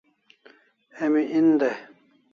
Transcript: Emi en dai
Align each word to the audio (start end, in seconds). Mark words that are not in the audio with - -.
Emi 1.03 1.23
en 1.37 1.49
dai 1.59 1.77